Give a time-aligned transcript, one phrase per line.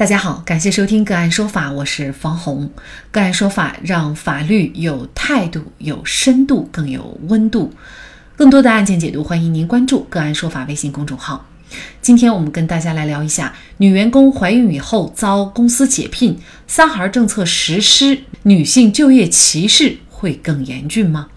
[0.00, 2.70] 大家好，感谢收听个案说法，我是方红。
[3.10, 7.70] 个案说法让法律有态度、有深度、更有温度。
[8.34, 11.46] 更多的案件解读，欢迎您关注个案说法微信公众号。
[12.00, 21.28] 今天我们跟大家来聊一下：女员工怀孕以后遭公司解聘，三孩政策实施，女性就业歧视会更严峻吗？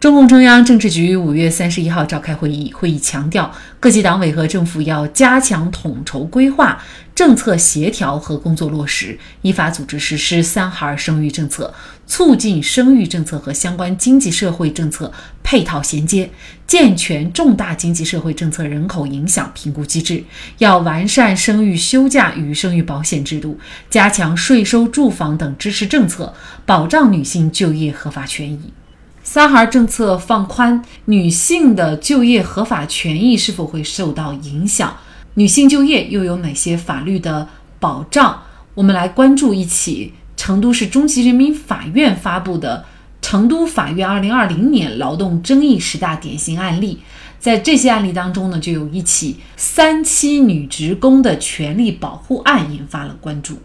[0.00, 6.80] 中共中央政治局五月三十一号召开会议，会议强调，各级党委和政府要加强统筹规划、
[7.16, 11.74] 政策协调和工作落实，依法组织实施三孩生育政策，
[12.06, 16.30] 促进生育政策和相关经济社会政策配套衔接，
[16.64, 20.22] 健全重大经济社会政策人口影响评估机制。
[20.58, 23.58] 要完善生育休假与生育保险制度，
[23.90, 26.32] 加强税收、住房等支持政策，
[26.64, 28.72] 保障女性就业合法权益。
[29.30, 34.96] 三孩政策放宽，女性的就业合法权益是否会受到影响？
[35.34, 37.46] 女性就业又有哪些法律的
[37.78, 38.44] 保障？
[38.72, 42.86] 我们来关注一起成都市中级人民法院发布的
[43.28, 46.94] 《成都法院二零二零年劳动争议十大典型案例》。
[47.38, 53.58] 在这些案例当中呢，就有一起三期女职工的权利保护案引发了关注。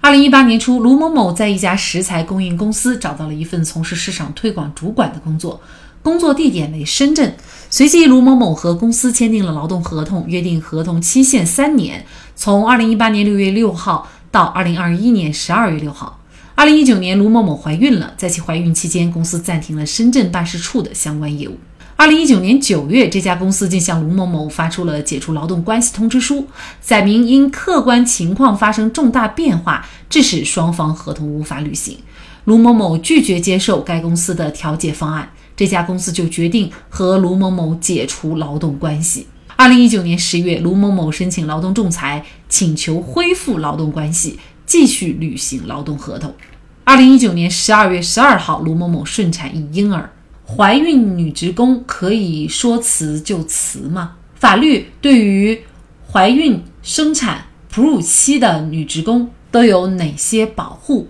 [0.00, 5.60] 二零一八年初，卢某某在一家食材供应公司找到了一份从事市场推广主管的工作，
[6.02, 7.34] 工作地点为深圳。
[7.68, 16.20] 随即，卢某某和公司签订了劳动合同，约定合同期限三年，从二零一八年六月六号到二零二一年十二月六号。
[16.54, 21.58] 二零一九年，卢某某怀孕了，在其怀孕期间，公司暂停了深圳办事处的相关业务。
[22.00, 26.46] 二零一九年九月，这家公司竟向卢某某发出了解除劳动关系通知书，
[26.80, 31.98] 载明因客观情况发生重大变化，致使双方合同无法履行。
[32.44, 39.26] 卢某某拒绝接受该公司的调解方案，这家公司就决定和卢某某解除劳动关系。
[39.56, 46.32] 二零一九年十月，卢某某申请劳动仲裁，请求恢复劳动关系，继续履行劳动合同。
[46.84, 50.12] 二零一九年十二月十二号，卢某某顺产一婴儿。
[50.56, 54.16] 怀孕女职工可以说辞就辞吗？
[54.34, 55.60] 法律对于
[56.10, 61.08] 怀孕、生产、哺乳期的女职工都有哪些保护？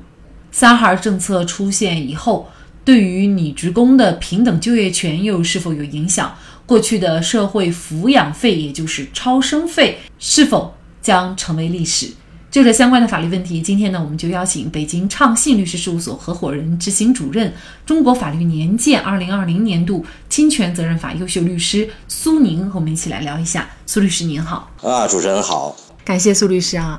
[0.50, 2.50] 三孩政策出现以后，
[2.84, 6.34] 对于女职工的平等就业权又是否有影响？
[6.66, 12.08] 过去的社会抚养费，也就是超生费，是否将成为历史？
[12.50, 17.52] 就这相关的法律问题，今天呢，我们就邀请北京畅信律师事务所合伙人、执行主任、
[17.84, 23.68] 中国法律年鉴二零二零年度侵权责任法优秀律师苏宁和我们一起来聊一下。
[23.84, 26.98] 苏律师您好，啊，主持人好，感谢苏律师啊。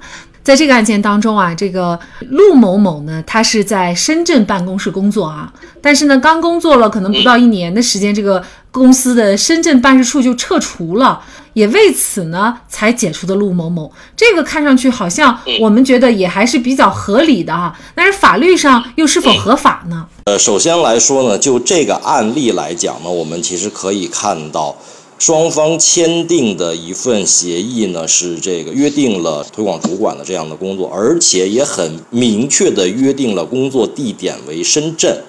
[0.49, 11.21] 在这个案件当中啊，这个陆某某呢，他是在深圳办公室工作啊，但是呢，刚工作了可能不到一年的时间，这个公司的深圳办事处就撤除了，
[11.53, 13.91] 也为此呢才解除的陆某某。
[14.17, 20.07] 这个看上去好像我们觉得也还是比较合理的啊，但是法律上又是否合法呢？
[20.25, 24.75] 呃，首先来说呢，就这个案例来讲呢，我们其实可以看到。
[25.19, 35.22] 双方签订的一份协议呢，是这个约定了推广主管的这样的工作，而且也很明确的约定了工作地点为深圳。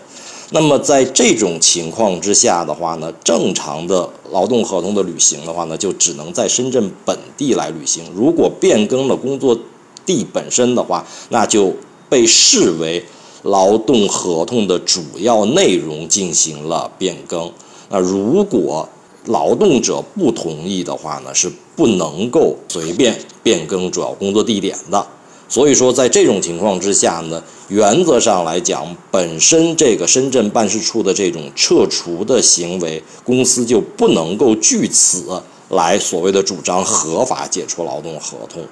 [0.53, 8.05] 那么在这种情况之下的话呢，正常的劳动合同的履行的话呢，就只能在深圳本地来履行。
[8.15, 9.59] 如果变更了工作
[10.07, 11.75] 地本身的话，那就
[12.09, 13.05] 被视为
[13.43, 17.51] 劳动合同的主要内容进行了变更。
[17.89, 18.89] 那如果
[19.27, 25.07] 劳动者不同意的话呢，是不能够随便变更主要工作地点的。
[25.49, 38.63] 所以说，在这种情况之下呢，原则上来讲，本身这个深圳办事处的这种撤除的行为，公司就不能够据此来所谓的主张合法解除劳动合同。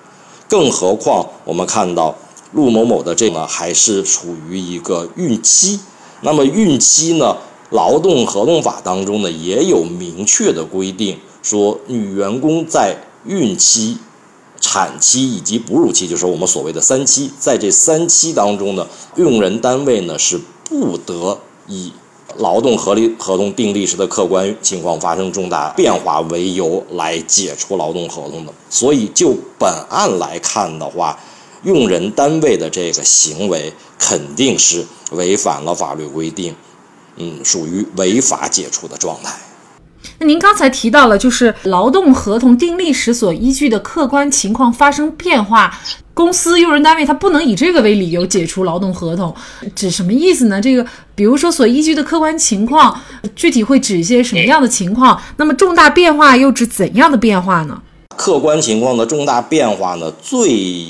[0.49, 2.17] 更何况，我们看到
[2.53, 5.81] 陆某某的这个还是处于一个孕期，
[6.23, 7.37] 那么孕期呢？
[7.71, 12.97] 劳动合同法当中呢，也有明确的规定，说女员工在
[13.27, 13.99] 孕期、
[14.61, 18.87] 产期以及哺乳期，就是我们所谓的三期，在这三期当中呢，
[19.17, 21.93] 用人单位呢是不得以
[22.37, 28.53] 劳动合理合同订立时的客观情况发生重大变化为由来解除劳动合同的。
[28.71, 31.19] 所以就本案来看的话，
[31.65, 36.55] 用人单位的这个行为肯定是违反了法律规定。
[37.19, 39.35] 嗯，属于违法解除的状态。
[40.21, 45.77] 那您刚才提到了，就是劳动合同订立时所依据的客观情况发生变化，
[46.15, 49.35] 公司用人单位他不能以这个为理由解除劳动合同，
[49.75, 50.61] 指什么意思呢？
[50.61, 50.85] 这个，
[51.15, 53.01] 比如说所依据的客观情况，
[53.37, 55.21] 具体会指一些什么样的情况？
[55.37, 57.81] 那么重大变化又指怎样的变化呢？
[58.17, 60.89] 客观情况的重大变化呢，最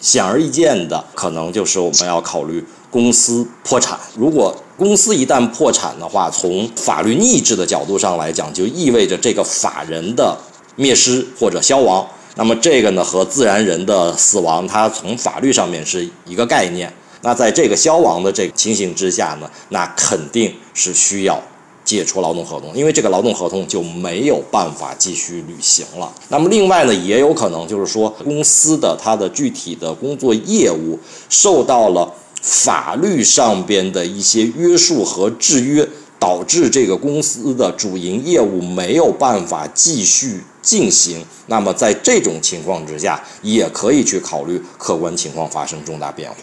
[0.00, 3.98] 显而易见的，可能就是我们要考虑公司破产。
[4.16, 10.38] 如果公司一旦破产的话，从法律逆制的角度上来讲，就意味着这个法人的
[10.76, 12.06] 灭失或者消亡。
[12.36, 16.92] 那么这个呢，和自然人的死亡，它从法律上面是一个概念。
[17.22, 21.42] 那在这个消亡的这个情形之下呢，那肯定是需要。
[21.84, 26.12] 解除劳动合同，因为这个劳动合同就没有办法继续履行了。
[26.28, 30.98] 那么另外呢，也有可能就是说，公司的它的具体的工作业务
[31.30, 35.88] 受到了法律上边的一些约束和制约，
[36.18, 41.24] 导致这个公司的主营业务没有办法继续进行。
[41.46, 46.36] 那么在这种情况之下，也可以去考虑客观情况发生重大变化。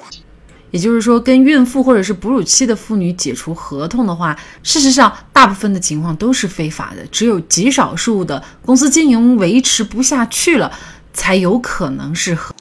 [0.71, 10.69] 也就是说，跟孕妇或者是哺乳期的妇女解除合同的话，事实上大部分的情况都是非法的，只有极少数的公司经营维持不下去了，
[11.13, 12.53] 才有可能是合。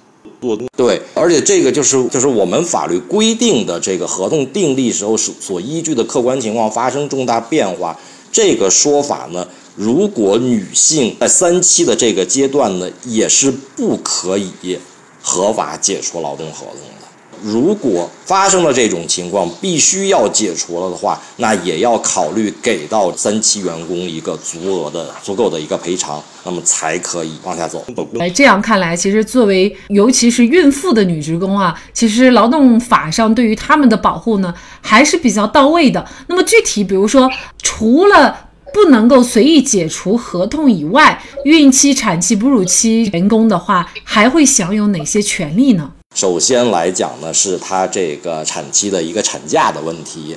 [0.77, 7.99] 对，而且这个就是就是我们法律规定的这个合同订立时候所所依据的客观情况发生重大变化
[8.33, 9.47] 这个说法呢，
[9.77, 14.79] 如果女性在三期的这个阶段呢，也是不可以
[15.23, 17.04] 合法解除劳动合同的。
[17.45, 27.85] 如果发生了这种情况，必须要解除了的话，那也要考虑给到三期员工一个足额的、足够的一个赔偿，那么才可以往下走。
[28.19, 36.03] 哎，这样看来，其实作为尤其是孕妇的女职工啊，其实劳动法上对于他们的保护呢，还是比较到位的。
[36.29, 37.31] 那么具体，比如说，
[37.63, 45.93] 除了不能够随意解除合同以外，孕期、产期、哺乳期员工的话，还会享有哪些权利呢？
[46.15, 50.37] 首先来讲呢，是他这个产期的一个产假的问题，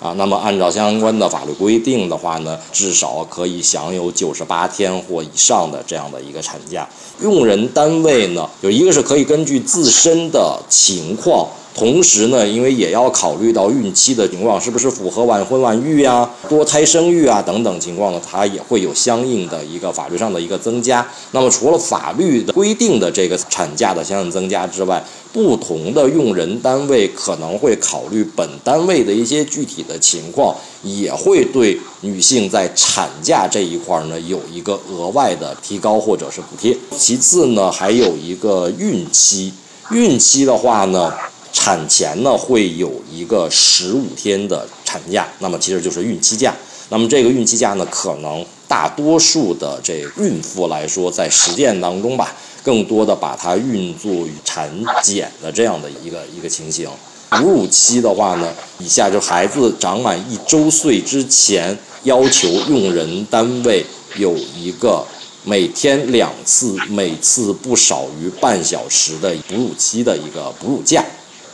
[0.00, 6.88] 啊，那么按照相关的法律规定的话呢，至少可以享有九十八天或以上的这样的一个产假。
[7.20, 11.46] 用人单位呢，有一个是可以根据自身的情况。
[11.78, 21.06] 同时呢，因为也要考虑到孕期的情况是不是符合晚婚晚育啊、多胎生育啊等等情况呢，它也会有相应的一个法律上的一个增加。
[21.30, 25.00] 那么除了法律的规定的这个产假的相应增加之外，
[25.32, 30.52] 不同的用人单位可能会考虑本单位的一些具体的情况，
[30.82, 36.76] 也会对女性在产假这一块呢有一个额外的提高或者是补贴。
[36.96, 39.52] 其次呢，还有一个孕期，
[39.92, 41.12] 孕期的话呢。
[41.52, 46.54] 产前呢会有一个十五天的产假，那么其实就是孕期假。
[46.90, 54.70] 那么这个孕期假呢，可能大多数的这孕妇来说，在实践当中吧，更多的把它运作于产
[55.02, 56.88] 检的这样的一个一个情形。
[57.28, 63.84] 哺乳期的话呢，以下就孩子长满一周岁之前，要求用人单位
[64.16, 65.04] 有一个
[65.44, 71.04] 每天两次，每次不少于半小时的哺乳期的一个哺乳假。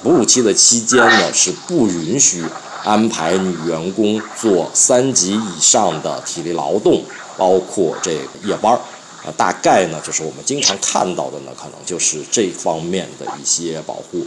[0.05, 2.45] 哺乳期的期间呢，是不允许
[2.85, 7.03] 安排女员工做三级以上的体力劳动，
[7.39, 8.13] 包括这
[8.45, 8.79] 夜班儿。
[9.25, 14.27] 啊，大概呢，就是我们经常看到的呢，可能就是这方面的一些保护。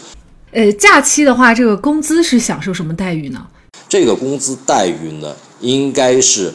[0.52, 3.46] 呃，假期的话，这个工资是享受什么待遇呢？
[3.88, 6.52] 这个工资待遇呢，应该是。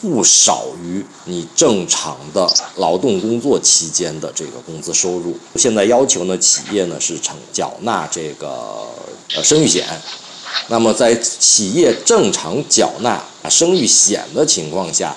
[0.00, 2.46] 不少于你正常的
[2.76, 5.36] 劳动工作期间的这个工资收入。
[5.56, 8.86] 现在要求呢，企业呢是承缴纳这个
[9.34, 9.86] 呃生育险。
[10.68, 15.14] 那么在企业正常缴纳生育险的情况下，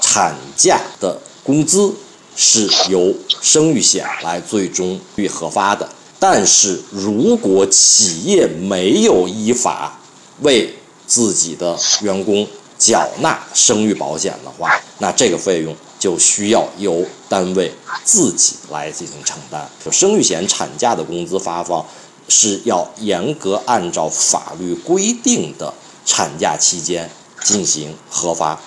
[0.00, 1.92] 产假的工资
[2.36, 5.88] 是由生育险来最终予核发的。
[6.18, 9.98] 但是如果企业没有依法
[10.42, 10.74] 为
[11.06, 12.46] 自己的员工，
[12.80, 17.70] 缴纳生育保险的话，那这个费用就需要由单位
[18.02, 19.68] 自己来进行承担。
[19.84, 21.84] 就生育险产假的工资发放
[22.26, 25.72] 是要严格按照法律规定的
[26.06, 27.10] 产假期间
[27.44, 28.58] 进行核发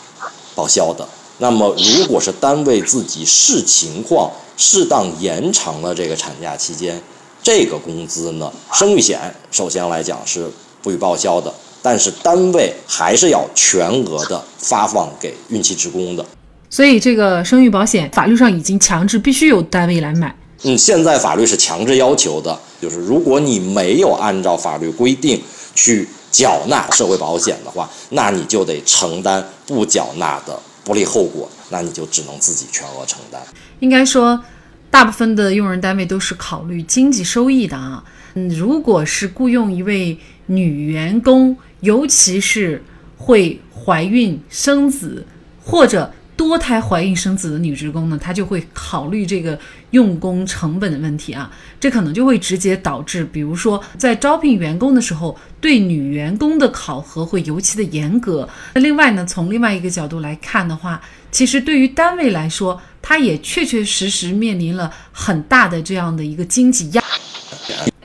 [0.53, 1.09] 报销的。
[1.39, 7.01] 那么，如果是单位自己视情况适当延长了这个产假期间，
[7.41, 10.47] 这个工资呢，生育险首先来讲是
[10.83, 11.51] 不予报销的。
[11.83, 16.25] 但是单位还是要全额的发放给孕期职工的，
[16.69, 20.33] 所以这个生育保险法律上已经强制必须由单位来买。
[20.63, 25.41] 嗯，现在法律是强制要求的，就是如果你没有按照法律规定
[25.75, 33.41] 去缴纳社会保险的话，那你就得承担不缴纳的不利后果，那你就只能自己全额承担。
[33.81, 34.41] 应该说，
[34.89, 38.01] 大部分的用人单位都是考虑经济收益的啊。
[38.35, 42.83] 嗯，如果是雇佣一位女员工，尤其是
[43.17, 45.25] 会怀孕生子
[45.63, 49.57] 或者多胎怀孕生子的女职工呢，她就会考虑这个
[49.91, 58.49] 用工成本的问题啊，这可能就会直接导致，比如说在招聘员工的时候，对女员工的考核会尤其的严格。
[58.73, 60.99] 那另外呢，从另外一个角度来看的话，
[61.31, 67.03] 其实对于单位来说，它也确确实实面临了很大的这样的一个经济压。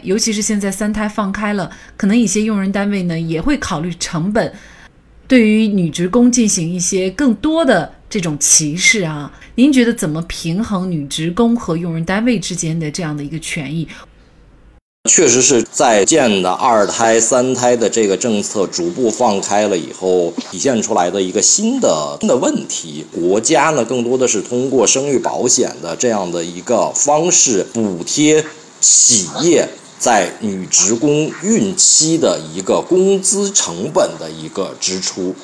[0.02, 4.52] 尤其是现在三胎放开了，可能一些用人单位呢也会考虑成本，
[5.26, 9.32] 对于女职工进行一些更多的这种歧视啊。
[9.56, 13.88] 您觉得怎么平衡女职工和用人单位之间的这样的一个权益？
[15.08, 23.04] 确实是在建的二胎、三胎的这个政策逐步放开了以后，体现出来的一个新的新的问题。
[23.12, 28.44] 国家呢，更多的是通过生育保险的这样的一个方式补贴
[28.80, 29.68] 企业。
[30.00, 35.34] 在女职工孕期的一个工资成本的一个支出，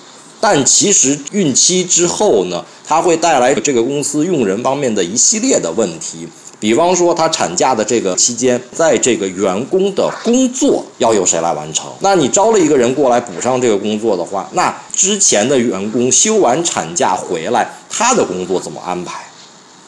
[0.41, 6.29] 但其实孕期之后呢，它会带来这个公司用人方面的一系列的问题。
[6.61, 11.91] 比方说，她产假的这个期间，在这个员工的工作要由谁来完成？
[11.99, 19.24] 那你招了一个人过来补上这个工作的话，那之前的员工休完产假回来，他的工作怎么安排？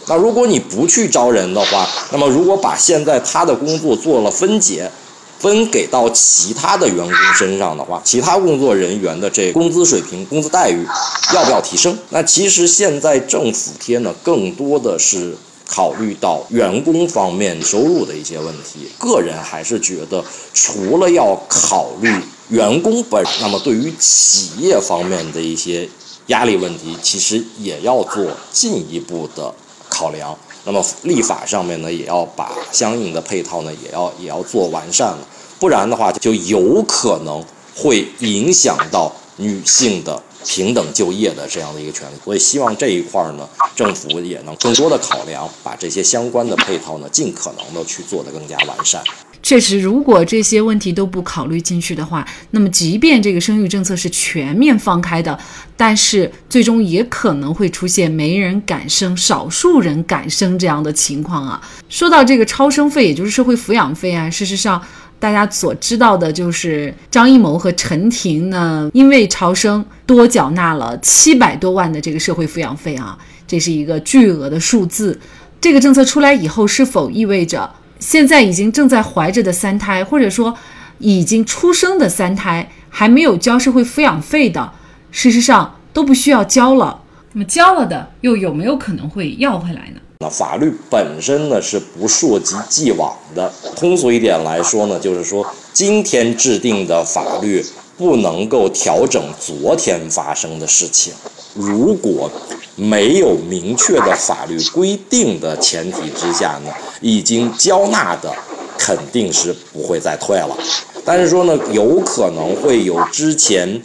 [0.09, 4.91] 那如果你不去招人的话，那么如果把现在他的工作做了分解，
[5.39, 10.87] 分给到其他的员工身上的话，其他工作人员的这工资水平、工资待遇
[11.35, 11.97] 要不要提升？
[12.11, 15.37] 那其实现在政府贴呢，更多的是
[15.69, 18.89] 考虑到员工方面收入的一些问题。
[18.99, 22.09] 个人还是觉得，除了要考虑
[22.49, 25.89] 员工本，那么对于企业方面的一些
[26.29, 29.53] 压力问题，其实也要做进一步的。
[29.89, 35.19] 考量，那么立法上面呢，也要把相应的配套呢，也要也要做完善了，
[35.59, 42.15] 不然的话，就有可能会影响到女性的平等就业的这样的一个权利。
[42.25, 49.03] 所以希望这一块呢，政府也能更多的考量，把这些相关的配套呢，尽可能的去做得更加完善。
[49.47, 55.39] 确实，如果这些问题都不考虑进去的话，那么即便这个生育政策是全面放开的，
[55.77, 61.63] 但是最终也可能会出现没人敢生、少数人敢生这样的情况啊。
[61.89, 64.83] 说到这个超生费，也就是社会抚养费啊，事实上
[65.21, 75.17] 大家所知道的就是张艺谋和陈婷呢，因为超生多缴纳了七百多万的这个社会抚养费啊，这是一个巨额的数字。
[75.61, 77.73] 这个政策出来以后，是否意味着？
[77.99, 80.55] 现在已经正在怀着的三胎，或者说
[80.99, 84.73] 已经出生的三胎，还没有交社会抚养费的，
[85.11, 87.01] 事实上都不需要交了。
[87.33, 90.01] 那么交了的，又有没有可能会要回来呢？
[90.21, 93.53] 那法律本身呢是不溯及既往的。
[93.77, 97.63] 通俗一点来说呢，就是说今天制定的法律
[97.99, 101.13] 不能够调整昨天发生的事情。
[101.55, 102.31] 如果
[102.77, 108.31] 没有明确的法律规定的前提之下呢，已经交纳的
[108.79, 110.57] 肯定是不会再退了。
[111.05, 113.81] 但是说呢，有可能会有之前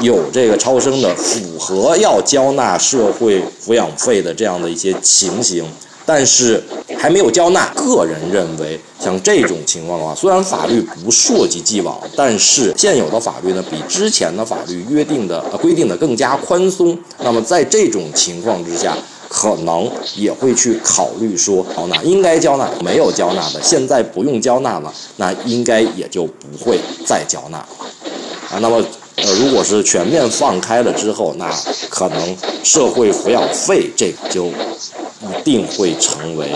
[0.00, 5.64] 有这个超生的符合要交纳社会抚养费的这样的一些情形。
[6.04, 6.62] 但是
[6.98, 7.72] 还没有交纳。
[7.74, 16.98] 个人认为，像这种情况的话，虽然法律不溯及既往，但是现有的法律呢，比之前的法律约定的规定的更加宽松。
[17.22, 18.96] 那么在这种情况之下，
[19.28, 27.68] 可能也会去考虑说，交纳应该交纳，没有交纳的，现在不用交纳了，那应该也就不会再交纳了
[28.50, 28.58] 啊。
[28.60, 28.82] 那么
[29.16, 31.50] 呃，如果是全面放开了之后，那
[31.88, 34.50] 可能社会抚养费这个就。
[35.22, 36.46] 一定会成为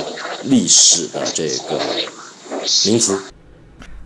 [0.44, 1.80] 历史的这个
[2.86, 3.20] 名词。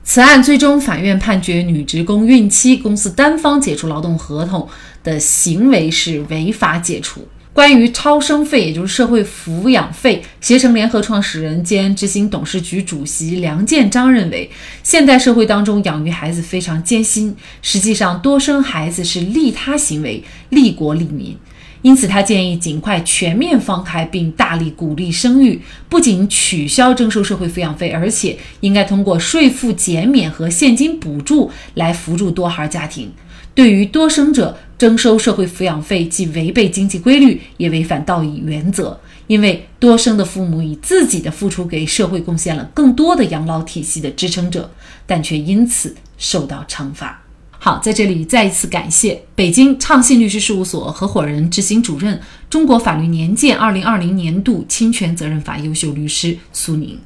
[0.02, 4.68] 此案最终法院判决女职工孕期公司单方解除劳动合同
[5.02, 7.26] 的行为是违法解除。
[7.54, 14.50] 关于超生费，也就是社会抚养费，携程联合创始人兼执行董事局主席梁建章认为，
[14.82, 21.38] 现代社会当中养育孩子非常艰辛，实际上多生孩子是利他行为，利国利民。
[21.84, 25.60] 因此，他建议尽快全面放开，并大力鼓励生育。
[25.86, 33.12] 不仅取消征收社会抚养费，而且应该通过税负减免和现金补助来扶助多孩家庭。
[33.54, 38.98] 对于多生者征收社会抚养费，既违背经济规律，也违反道义原则。
[39.26, 44.70] 因为多生的父母以自己的付出给社会贡献了更多的养老体系的支撑者，
[45.06, 47.23] 但却因此受到惩罚。
[47.64, 56.98] 好，在这里再一次感谢北京畅信律师事务所合伙人、执行主任、中国法律年鉴二零二零年度侵权责任法优秀律师苏宁。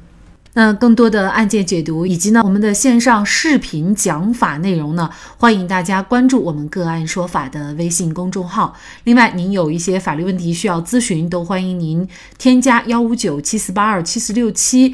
[0.55, 8.75] 那更多的案件解读以及呢我们的线上视频讲法内容呢，欢迎大家关注我们个案说法的微信公众号。
[9.05, 12.05] 另外，您有一些法律问题需要咨询，都欢迎您
[12.37, 14.93] 添加幺五九七四八二七四六七